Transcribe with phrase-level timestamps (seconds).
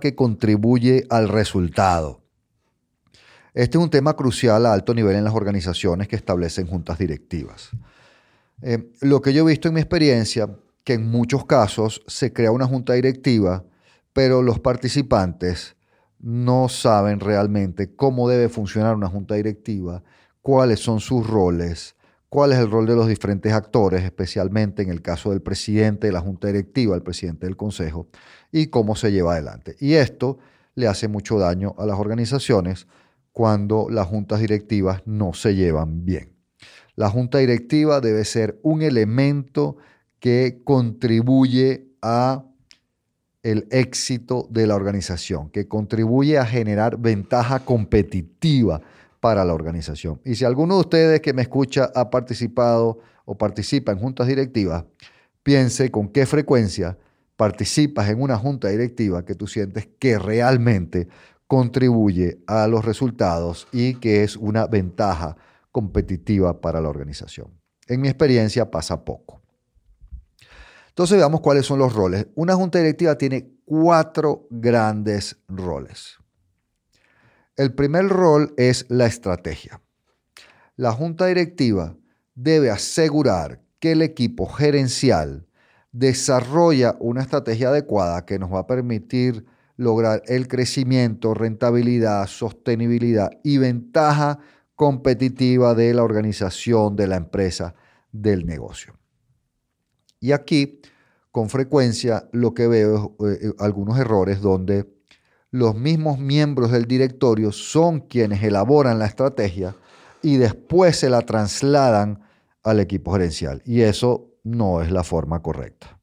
[0.00, 2.20] que contribuye al resultado.
[3.54, 7.70] Este es un tema crucial a alto nivel en las organizaciones que establecen juntas directivas.
[8.62, 10.48] Eh, lo que yo he visto en mi experiencia,
[10.84, 13.64] que en muchos casos se crea una junta directiva,
[14.12, 15.76] pero los participantes
[16.18, 20.02] no saben realmente cómo debe funcionar una junta directiva,
[20.40, 21.94] cuáles son sus roles,
[22.28, 26.12] cuál es el rol de los diferentes actores, especialmente en el caso del presidente de
[26.14, 28.08] la junta directiva, el presidente del consejo,
[28.52, 29.74] y cómo se lleva adelante.
[29.80, 30.38] Y esto
[30.74, 32.86] le hace mucho daño a las organizaciones
[33.32, 36.32] cuando las juntas directivas no se llevan bien.
[36.94, 39.78] La junta directiva debe ser un elemento
[40.20, 42.44] que contribuye a
[43.42, 48.82] el éxito de la organización, que contribuye a generar ventaja competitiva
[49.20, 50.20] para la organización.
[50.24, 54.84] Y si alguno de ustedes que me escucha ha participado o participa en juntas directivas,
[55.42, 56.98] piense con qué frecuencia
[57.36, 61.08] participas en una junta directiva que tú sientes que realmente
[61.46, 65.36] contribuye a los resultados y que es una ventaja
[65.70, 67.48] competitiva para la organización.
[67.88, 69.42] En mi experiencia pasa poco.
[70.88, 72.26] Entonces veamos cuáles son los roles.
[72.34, 76.18] Una junta directiva tiene cuatro grandes roles.
[77.56, 79.80] El primer rol es la estrategia.
[80.76, 81.96] La junta directiva
[82.34, 85.46] debe asegurar que el equipo gerencial
[85.92, 89.44] desarrolla una estrategia adecuada que nos va a permitir
[89.76, 94.38] lograr el crecimiento, rentabilidad, sostenibilidad y ventaja
[94.74, 97.74] competitiva de la organización, de la empresa,
[98.10, 98.98] del negocio.
[100.18, 100.80] Y aquí,
[101.30, 104.86] con frecuencia, lo que veo es eh, algunos errores donde
[105.50, 109.76] los mismos miembros del directorio son quienes elaboran la estrategia
[110.22, 112.22] y después se la trasladan
[112.62, 113.60] al equipo gerencial.
[113.66, 115.98] Y eso no es la forma correcta.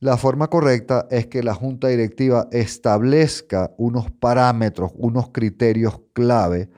[0.00, 6.68] La forma correcta es que la junta directiva establezca unos parámetros, unos criterios clave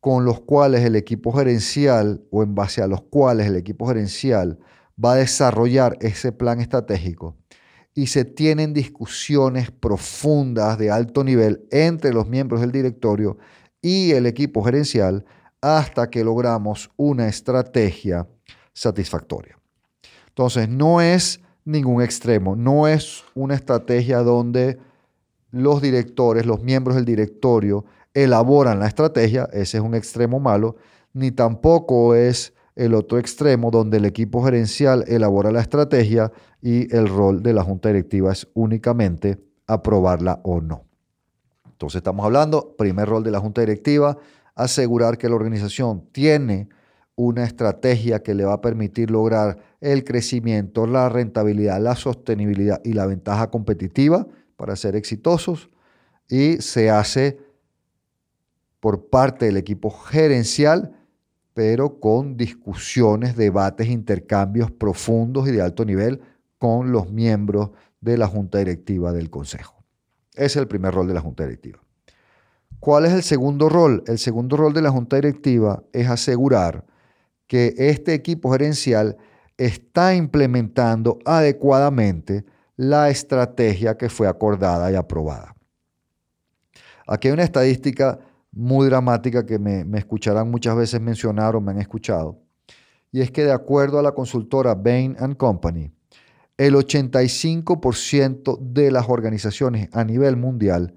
[0.00, 4.58] con los cuales el equipo gerencial o en base a los cuales el equipo gerencial
[5.02, 7.36] va a desarrollar ese plan estratégico
[7.94, 13.38] y se tienen discusiones profundas de alto nivel entre los miembros del directorio
[13.80, 15.24] y el equipo gerencial
[15.60, 18.26] hasta que logramos una estrategia
[18.72, 19.58] satisfactoria.
[20.28, 24.78] Entonces, no es ningún extremo, no es una estrategia donde
[25.50, 27.84] los directores, los miembros del directorio
[28.14, 30.76] elaboran la estrategia, ese es un extremo malo,
[31.12, 37.08] ni tampoco es el otro extremo donde el equipo gerencial elabora la estrategia y el
[37.08, 40.84] rol de la junta directiva es únicamente aprobarla o no.
[41.70, 44.16] Entonces estamos hablando, primer rol de la junta directiva,
[44.54, 46.68] asegurar que la organización tiene
[47.14, 52.94] una estrategia que le va a permitir lograr el crecimiento, la rentabilidad, la sostenibilidad y
[52.94, 55.70] la ventaja competitiva para ser exitosos
[56.28, 57.38] y se hace
[58.80, 60.96] por parte del equipo gerencial
[61.54, 66.20] pero con discusiones, debates, intercambios profundos y de alto nivel
[66.58, 69.82] con los miembros de la Junta Directiva del Consejo.
[70.34, 71.78] Ese es el primer rol de la Junta Directiva.
[72.80, 74.02] ¿Cuál es el segundo rol?
[74.06, 76.84] El segundo rol de la Junta Directiva es asegurar
[77.52, 79.18] que este equipo gerencial
[79.58, 82.46] está implementando adecuadamente
[82.76, 85.54] la estrategia que fue acordada y aprobada.
[87.06, 88.18] Aquí hay una estadística
[88.52, 92.40] muy dramática que me, escucharán muchas veces mencionar o me han escuchado.
[93.10, 95.92] Y es que de acuerdo a la consultora Bain Company,
[96.56, 100.94] el 85% de las organizaciones a nivel mundial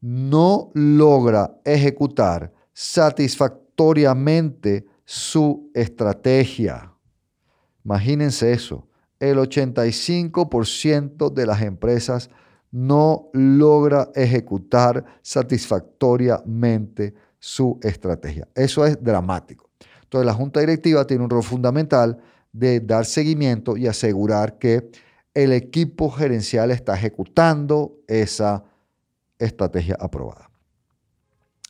[0.00, 6.94] no logra ejecutar satisfactoriamente su estrategia.
[7.84, 8.86] Imagínense eso.
[9.18, 12.30] El 85% de las empresas
[12.70, 18.46] no logra ejecutar satisfactoriamente su estrategia.
[18.54, 19.68] Eso es dramático.
[20.04, 22.16] Entonces la junta directiva tiene un rol fundamental
[22.52, 24.92] de dar seguimiento y asegurar que
[25.34, 28.62] el equipo gerencial está ejecutando esa
[29.40, 30.48] estrategia aprobada.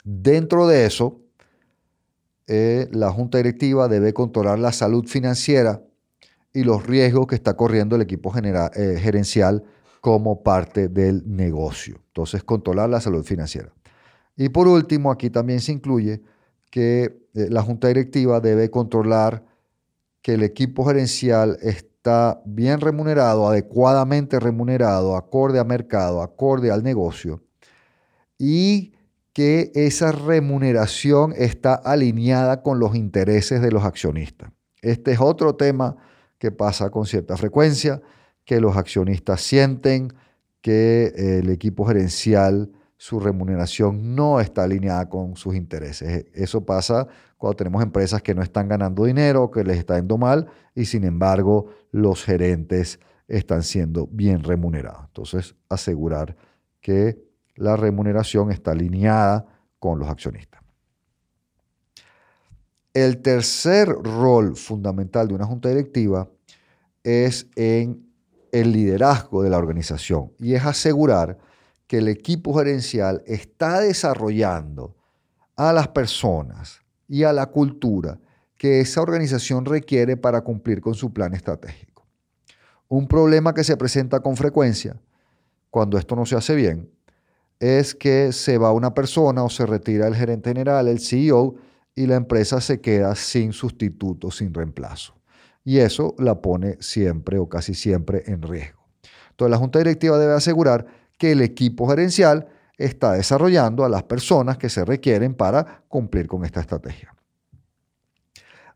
[0.04, 1.22] Dentro de eso,
[2.52, 5.84] eh, la junta directiva debe controlar la salud financiera
[6.52, 9.62] y los riesgos que está corriendo el equipo eh, gerencial
[10.00, 12.00] como parte del negocio.
[12.08, 13.72] Entonces, controlar la salud financiera.
[14.36, 16.22] Y por último, aquí también se incluye
[16.72, 19.44] que eh, la junta directiva debe controlar
[20.20, 27.44] que el equipo gerencial está bien remunerado, adecuadamente remunerado, acorde a mercado, acorde al negocio,
[28.38, 28.92] y
[29.32, 34.50] que esa remuneración está alineada con los intereses de los accionistas.
[34.82, 35.96] Este es otro tema
[36.38, 38.00] que pasa con cierta frecuencia,
[38.44, 40.12] que los accionistas sienten
[40.60, 46.26] que el equipo gerencial, su remuneración no está alineada con sus intereses.
[46.34, 47.06] Eso pasa
[47.38, 51.04] cuando tenemos empresas que no están ganando dinero, que les está yendo mal y sin
[51.04, 55.06] embargo los gerentes están siendo bien remunerados.
[55.06, 56.36] Entonces, asegurar
[56.80, 57.29] que
[57.60, 59.44] la remuneración está alineada
[59.78, 60.62] con los accionistas.
[62.94, 66.28] El tercer rol fundamental de una junta directiva
[67.04, 68.10] es en
[68.50, 71.38] el liderazgo de la organización y es asegurar
[71.86, 74.96] que el equipo gerencial está desarrollando
[75.54, 78.18] a las personas y a la cultura
[78.56, 82.06] que esa organización requiere para cumplir con su plan estratégico.
[82.88, 84.98] Un problema que se presenta con frecuencia
[85.68, 86.90] cuando esto no se hace bien
[87.60, 91.56] es que se va una persona o se retira el gerente general, el CEO,
[91.94, 95.14] y la empresa se queda sin sustituto, sin reemplazo.
[95.62, 98.80] Y eso la pone siempre o casi siempre en riesgo.
[99.30, 100.86] Entonces la junta directiva debe asegurar
[101.18, 102.48] que el equipo gerencial
[102.78, 107.14] está desarrollando a las personas que se requieren para cumplir con esta estrategia.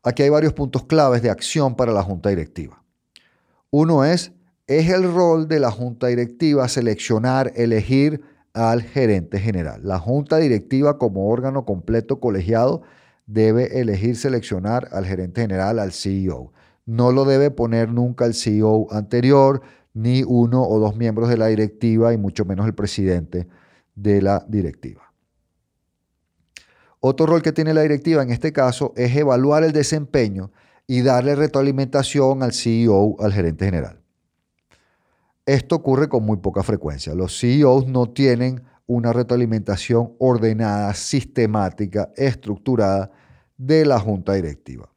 [0.03, 2.83] Aquí hay varios puntos claves de acción para la junta directiva.
[3.71, 4.33] Uno es,
[4.67, 8.21] es el rol de la junta directiva seleccionar, elegir
[8.55, 9.81] al gerente general.
[9.85, 12.83] La junta directiva como órgano completo colegiado
[13.27, 16.53] debe elegir seleccionar al gerente general, al CEO.
[16.87, 19.63] No lo debe poner nunca el CEO anterior,
[19.93, 23.49] ni uno o dos miembros de la directiva, y mucho menos el presidente
[23.95, 25.13] de la directiva.
[27.01, 30.53] Otro rol que tiene la directiva en este caso es evaluar el desempeño
[30.87, 34.04] y darle retroalimentación al CEO, al gerente general.
[35.47, 37.15] Esto ocurre con muy poca frecuencia.
[37.15, 43.11] Los CEOs no tienen una retroalimentación ordenada, sistemática, estructurada
[43.57, 44.91] de la junta directiva.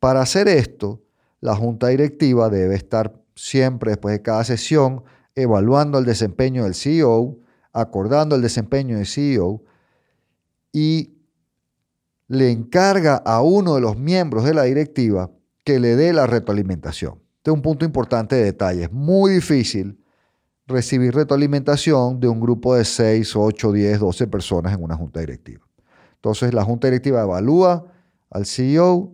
[0.00, 1.02] Para hacer esto,
[1.40, 7.38] la junta directiva debe estar siempre después de cada sesión evaluando el desempeño del CEO,
[7.72, 9.62] acordando el desempeño del CEO
[10.72, 11.12] y
[12.28, 15.30] le encarga a uno de los miembros de la directiva
[15.62, 17.25] que le dé la retroalimentación.
[17.46, 18.82] Este es un punto importante de detalle.
[18.82, 20.04] Es muy difícil
[20.66, 25.64] recibir retroalimentación de un grupo de 6, 8, 10, 12 personas en una junta directiva.
[26.16, 27.86] Entonces la junta directiva evalúa
[28.30, 29.12] al CEO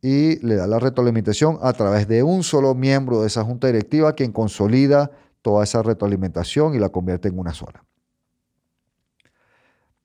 [0.00, 4.14] y le da la retroalimentación a través de un solo miembro de esa junta directiva
[4.14, 5.10] quien consolida
[5.42, 7.84] toda esa retroalimentación y la convierte en una sola.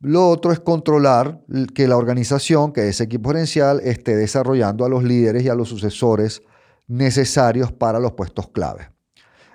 [0.01, 1.39] Lo otro es controlar
[1.73, 5.69] que la organización, que ese equipo gerencial, esté desarrollando a los líderes y a los
[5.69, 6.41] sucesores
[6.89, 8.89] necesarios para los puestos clave.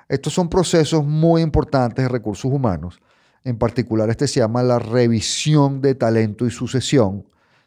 [0.09, 3.01] Estos son procesos muy importantes de recursos humanos.
[3.43, 7.27] En particular, este se llama la revisión de talento y sucesión,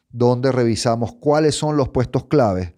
[0.09, 2.73] donde revisamos cuáles son los puestos claves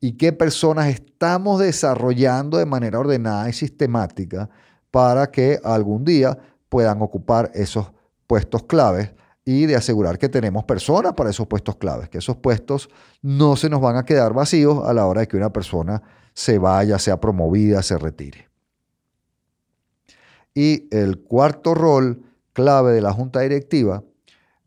[0.00, 4.48] y qué personas estamos desarrollando de manera ordenada y sistemática
[4.90, 7.92] para que algún día puedan ocupar esos
[8.26, 9.12] puestos claves
[9.44, 12.88] y de asegurar que tenemos personas para esos puestos claves, que esos puestos
[13.20, 16.02] no se nos van a quedar vacíos a la hora de que una persona
[16.40, 18.48] se vaya, sea promovida, se retire.
[20.54, 22.22] Y el cuarto rol
[22.54, 24.02] clave de la junta directiva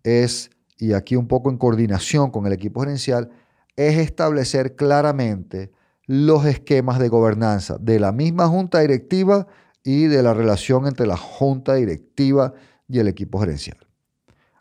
[0.03, 3.32] es, y aquí un poco en coordinación con el equipo gerencial,
[3.75, 5.72] es establecer claramente
[6.06, 9.48] los esquemas de gobernanza de la misma junta directiva
[9.84, 12.53] y de la relación entre la junta directiva
[12.88, 13.80] y el equipo gerencial.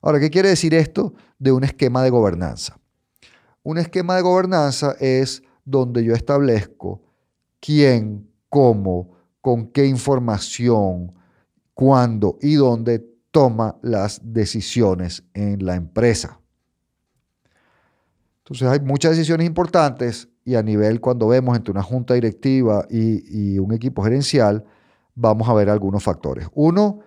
[0.01, 2.79] Ahora, ¿qué quiere decir esto de un esquema de gobernanza?
[3.63, 7.01] Un esquema de gobernanza es donde yo establezco
[7.61, 11.13] quién, cómo, con qué información,
[11.75, 16.41] cuándo y dónde toma las decisiones en la empresa.
[18.39, 23.55] Entonces hay muchas decisiones importantes y a nivel cuando vemos entre una junta directiva y,
[23.55, 24.65] y un equipo gerencial,
[25.15, 26.49] vamos a ver algunos factores.
[26.55, 27.01] Uno,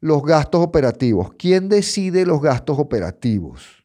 [0.00, 1.30] los gastos operativos.
[1.38, 3.84] ¿Quién decide los gastos operativos?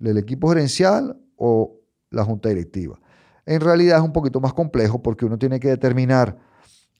[0.00, 1.80] ¿El equipo gerencial o
[2.14, 2.98] la junta directiva?
[3.46, 6.36] En realidad es un poquito más complejo porque uno tiene que determinar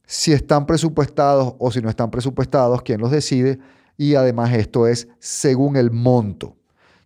[0.06, 3.58] si están presupuestados o si no están presupuestados, quién los decide
[3.96, 6.56] y además esto es según el monto.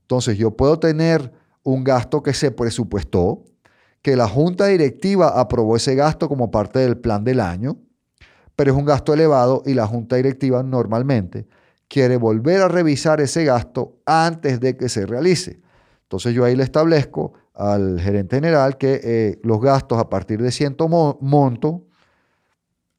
[0.03, 3.45] Entonces yo puedo tener un gasto que se presupuestó,
[4.03, 7.77] que la junta directiva aprobó ese gasto como parte del plan del año,
[8.57, 11.47] pero es un gasto elevado y la junta directiva normalmente
[11.89, 15.61] quiere volver a revisar ese gasto antes de que se realice.
[16.03, 20.53] Entonces yo ahí le establezco al gerente general que eh, los gastos a partir de
[20.53, 21.85] cierto monto,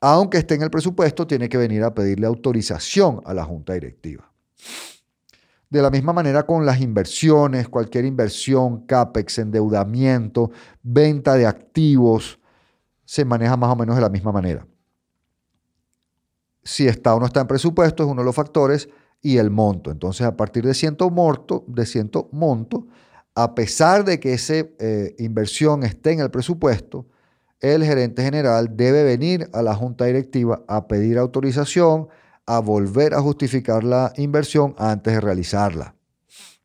[0.01, 4.29] aunque esté en el presupuesto, tiene que venir a pedirle autorización a la junta directiva.
[5.69, 10.51] De la misma manera con las inversiones, cualquier inversión, CAPEX, endeudamiento,
[10.83, 12.39] venta de activos,
[13.05, 14.67] se maneja más o menos de la misma manera.
[16.63, 18.89] Si está o no está en presupuesto es uno de los factores
[19.21, 19.89] y el monto.
[19.89, 22.87] Entonces, a partir de ciento monto, de ciento monto,
[23.41, 27.05] a pesar de que esa eh, inversión esté en el presupuesto,
[27.61, 32.09] el gerente general debe venir a la junta directiva a pedir autorización,
[32.45, 35.95] a volver a justificar la inversión antes de realizarla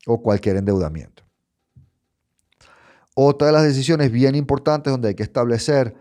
[0.04, 1.22] o cualquier endeudamiento.
[3.14, 5.94] Otra de las decisiones bien importantes donde hay que establecer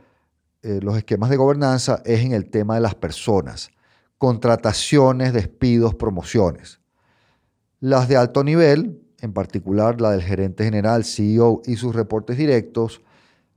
[0.64, 3.70] eh, los esquemas de gobernanza es en el tema de las personas,
[4.18, 6.80] contrataciones, despidos, promociones.
[7.80, 13.02] Las de alto nivel, en particular la del gerente general, CEO y sus reportes directos,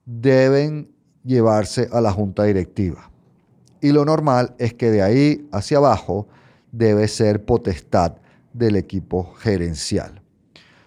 [0.04, 0.92] deben
[1.24, 3.10] llevarse a la junta directiva.
[3.80, 6.28] Y lo normal es que de ahí hacia abajo
[6.70, 8.14] debe ser potestad
[8.52, 10.22] del equipo gerencial.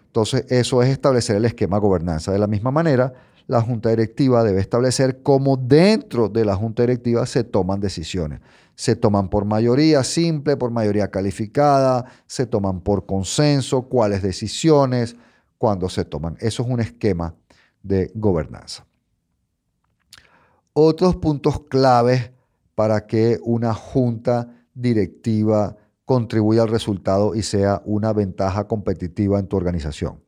[0.08, 2.32] Entonces, eso es establecer el esquema de gobernanza.
[2.32, 3.14] De la misma manera,
[3.48, 8.40] la junta directiva debe establecer cómo dentro de la junta directiva se toman decisiones.
[8.80, 15.18] Se toman por mayoría simple, por mayoría calificada, se toman por consenso, cuáles decisiones,
[15.58, 16.38] cuándo se toman.
[16.40, 17.36] Eso es un esquema
[17.84, 18.86] de gobernanza.
[20.72, 22.32] Otros puntos claves
[22.74, 29.58] para que una junta directiva contribuya al resultado y sea una ventaja competitiva en tu
[29.58, 30.24] organización.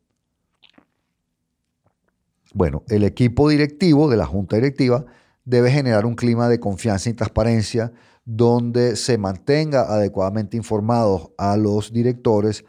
[2.53, 5.05] Bueno, el equipo directivo de la junta directiva
[5.45, 7.93] debe generar un clima de confianza y transparencia
[8.25, 12.65] donde se mantenga adecuadamente informados a los directores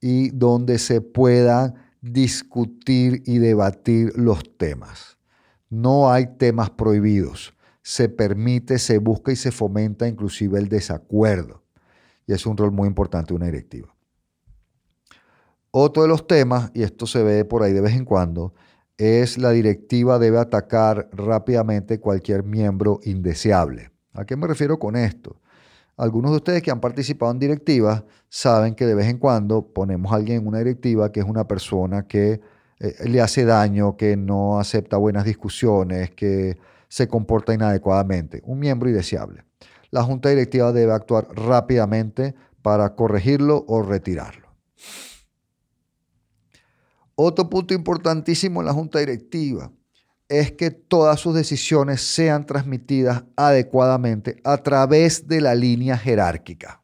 [0.00, 5.18] y donde se puedan discutir y debatir los temas.
[5.70, 7.54] No hay temas prohibidos.
[7.82, 11.62] Se permite, se busca y se fomenta inclusive el desacuerdo.
[12.26, 13.94] Y es un rol muy importante de una directiva.
[15.70, 18.54] Otro de los temas, y esto se ve por ahí de vez en cuando,
[18.96, 23.93] es la directiva debe atacar rápidamente cualquier miembro indeseable.
[24.14, 25.36] ¿A qué me refiero con esto?
[25.96, 30.12] Algunos de ustedes que han participado en directivas saben que de vez en cuando ponemos
[30.12, 32.40] a alguien en una directiva que es una persona que
[32.80, 38.88] eh, le hace daño, que no acepta buenas discusiones, que se comporta inadecuadamente, un miembro
[38.88, 39.44] indeseable.
[39.90, 44.48] La junta directiva debe actuar rápidamente para corregirlo o retirarlo.
[47.16, 49.70] Otro punto importantísimo en la junta directiva
[50.28, 56.82] es que todas sus decisiones sean transmitidas adecuadamente a través de la línea jerárquica.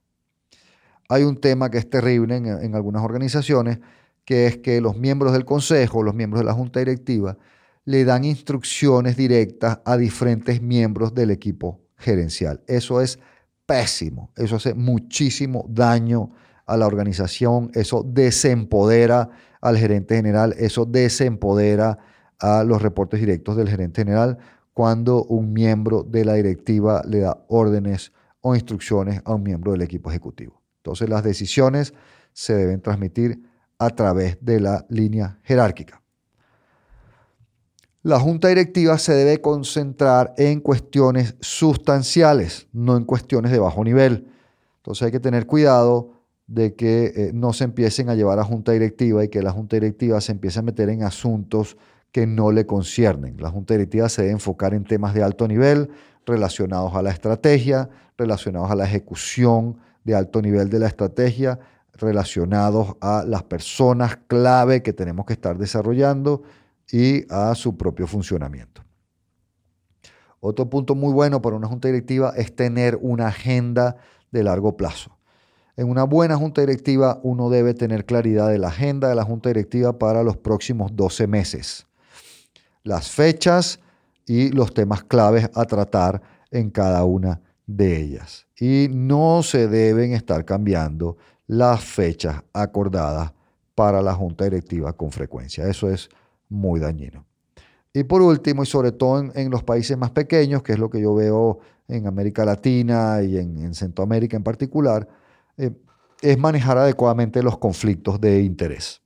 [1.08, 3.80] Hay un tema que es terrible en, algunas organizaciones,
[4.24, 7.36] que es que los miembros del consejo, los miembros de la junta directiva,
[7.84, 12.62] le dan instrucciones directas a diferentes miembros del equipo gerencial.
[12.68, 13.18] Eso es
[13.66, 16.30] pésimo, eso hace muchísimo daño
[16.66, 19.30] a la organización, eso desempodera
[19.60, 21.98] al gerente general, eso desempodera
[22.40, 24.38] a los reportes directos del gerente general
[24.72, 29.82] cuando un miembro de la directiva le da órdenes o instrucciones a un miembro del
[29.82, 30.62] equipo ejecutivo.
[30.78, 31.92] Entonces las decisiones
[32.32, 33.42] se deben transmitir
[33.78, 36.00] a través de la línea jerárquica.
[38.02, 44.28] La junta directiva se debe concentrar en cuestiones sustanciales, no en cuestiones de bajo nivel.
[44.78, 46.12] Entonces hay que tener cuidado
[46.46, 49.76] de que eh, no se empiecen a llevar a junta directiva y que la junta
[49.76, 51.76] directiva se empiece a meter en asuntos
[52.12, 53.36] que no le conciernen.
[53.38, 55.90] La junta directiva se debe enfocar en temas de alto nivel
[56.26, 61.58] relacionados a la estrategia, relacionados a la ejecución de alto nivel de la estrategia,
[61.94, 66.42] relacionados a las personas clave que tenemos que estar desarrollando
[66.90, 68.82] y a su propio funcionamiento.
[70.40, 73.96] Otro punto muy bueno para una junta directiva es tener una agenda
[74.30, 75.18] de largo plazo.
[75.76, 79.50] En una buena junta directiva uno debe tener claridad de la agenda de la junta
[79.50, 81.86] directiva para los próximos 12 meses,
[82.82, 83.80] las fechas
[84.26, 88.46] y los temas claves a tratar en cada una de ellas.
[88.58, 93.32] Y no se deben estar cambiando las fechas acordadas
[93.74, 95.66] para la junta directiva con frecuencia.
[95.66, 96.08] Eso es
[96.48, 97.24] muy dañino.
[97.92, 101.00] Y por último, y sobre todo en, los países más pequeños, que es lo que
[101.00, 101.58] yo veo
[101.88, 105.08] en América Latina y en Centroamérica en particular,
[105.56, 105.72] eh,
[106.22, 109.02] es manejar adecuadamente los conflictos de interés.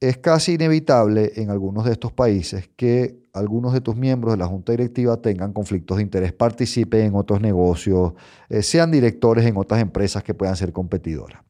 [0.00, 4.46] Es casi inevitable en algunos de estos países que algunos de tus miembros de la
[4.46, 8.14] junta directiva tengan conflictos de interés, participen en otros negocios,
[8.48, 11.42] eh, sean directores en otras empresas que puedan ser competidoras.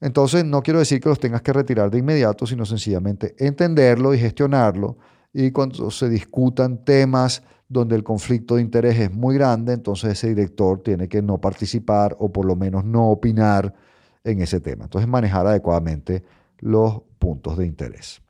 [0.00, 4.18] Entonces, no quiero decir que los tengas que retirar de inmediato, sino sencillamente entenderlo y
[4.18, 4.98] gestionarlo.
[5.32, 10.28] Y cuando se discutan temas donde el conflicto de interés es muy grande, entonces ese
[10.28, 13.74] director tiene que no participar o por lo menos no opinar
[14.22, 14.84] en ese tema.
[14.84, 16.22] Entonces, manejar adecuadamente
[16.58, 18.20] los puntos de interés.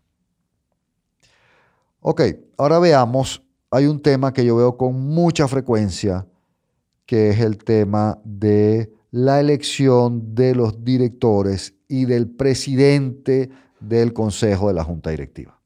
[2.00, 2.23] Ok,
[2.56, 6.26] ahora veamos, hay un tema que yo veo con mucha frecuencia,
[7.04, 14.68] que es el tema de la elección de los directores y del presidente del consejo
[14.68, 15.61] de la junta directiva.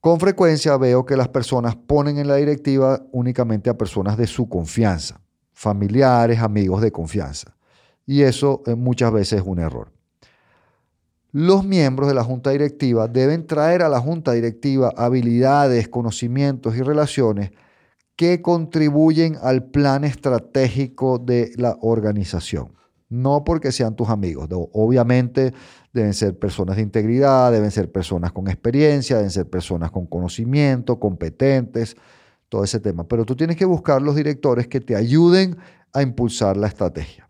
[0.00, 4.48] Con frecuencia veo que las personas ponen en la directiva únicamente a personas de su
[4.48, 5.20] confianza,
[5.52, 7.54] familiares, amigos de confianza.
[8.06, 9.99] Y eso eh, muchas veces es un error
[11.32, 16.82] los miembros de la junta directiva deben traer a la junta directiva habilidades, conocimientos y
[16.82, 17.52] relaciones
[18.16, 22.74] que contribuyen al plan estratégico de la organización.
[23.08, 24.48] No porque sean tus amigos.
[24.50, 25.54] Obviamente
[25.92, 31.00] deben ser personas de integridad, deben ser personas con experiencia, deben ser personas con conocimiento,
[31.00, 31.96] competentes,
[32.48, 33.08] todo ese tema.
[33.08, 35.56] Pero tú tienes que buscar los directores que te ayuden
[35.92, 37.29] a impulsar la estrategia.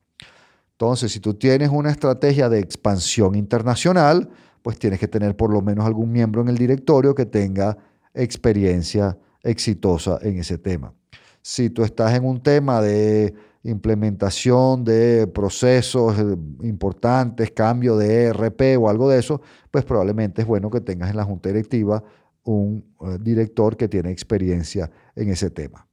[0.81, 4.31] Entonces, si tú tienes una estrategia de expansión internacional,
[4.63, 7.77] pues tienes que tener por lo menos algún miembro en el directorio que tenga
[8.15, 10.95] experiencia exitosa en ese tema.
[11.43, 18.79] Si tú estás en un tema de implementación de procesos eh, importantes, cambio de ERP
[18.81, 22.03] o algo de eso, pues probablemente es bueno que tengas en la junta directiva
[22.43, 25.90] un eh, director que tiene experiencia en ese tema.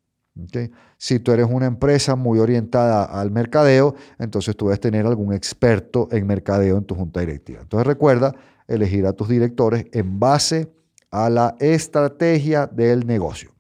[0.98, 6.08] Si tú eres una empresa muy orientada al mercadeo, entonces tú debes tener algún experto
[6.12, 7.62] en mercadeo en tu junta directiva.
[7.62, 8.34] Entonces recuerda
[8.67, 10.72] elegir a tus directores en base
[11.12, 13.51] a la estrategia del negocio.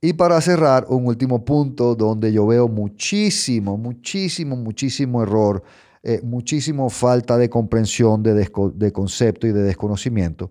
[0.00, 5.62] Y para cerrar, un último punto donde yo veo muchísimo, muchísimo, muchísimo error,
[6.02, 8.32] eh, muchísimo falta de comprensión de,
[8.74, 10.50] de concepto y de desconocimiento,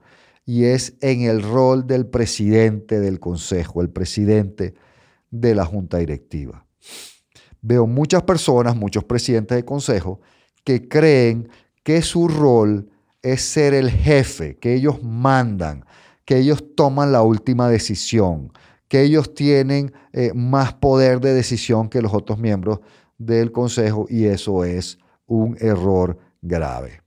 [0.50, 4.74] y es en el rol del presidente del consejo, el presidente
[5.30, 6.66] de la junta directiva.
[7.62, 10.22] Veo muchas personas, muchos presidentes de consejo,
[10.64, 11.50] que creen
[11.84, 12.90] que su rol
[13.22, 15.86] es ser el jefe, que ellos mandan,
[16.26, 18.52] que ellos toman la última decisión,
[18.88, 22.80] que ellos tienen eh, más poder de decisión que los otros miembros
[23.20, 27.04] del consejo y eso es un error grave.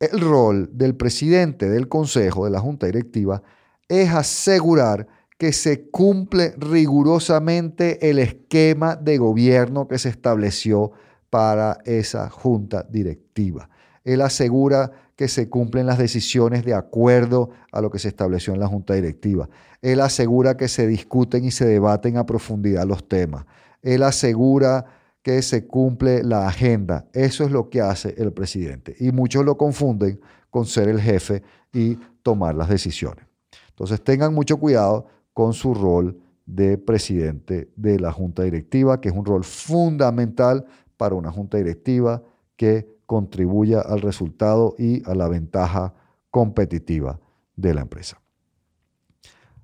[0.00, 3.42] El rol del presidente del consejo, de la junta directiva,
[3.86, 10.92] es asegurar que se cumple rigurosamente el esquema de gobierno que se estableció
[11.28, 13.68] para esa junta directiva.
[14.02, 18.60] Él asegura que se cumplen las decisiones de acuerdo a lo que se estableció en
[18.60, 19.50] la junta directiva.
[19.82, 23.44] Él asegura que se discuten y se debaten a profundidad los temas.
[23.82, 24.86] Él asegura
[25.22, 27.06] que se cumple la agenda.
[27.12, 28.94] Eso es lo que hace el presidente.
[28.98, 33.24] Y muchos lo confunden con ser el jefe y tomar las decisiones.
[33.68, 39.14] Entonces tengan mucho cuidado con su rol de presidente de la junta directiva, que es
[39.14, 42.22] un rol fundamental para una junta directiva
[42.56, 45.94] que contribuya al resultado y a la ventaja
[46.30, 47.18] competitiva
[47.56, 48.20] de la empresa.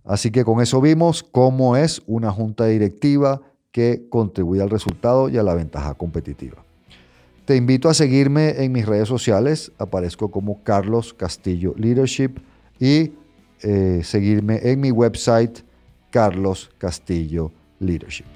[0.04, 3.42] Así que con eso vimos cómo es una junta directiva
[3.76, 6.64] que contribuye al resultado y a la ventaja competitiva.
[7.44, 12.36] Te invito a seguirme en mis redes sociales, aparezco como Carlos Castillo Leadership
[12.80, 13.12] y
[13.62, 15.58] eh, seguirme en mi website
[16.10, 18.35] Carlos Castillo Leadership.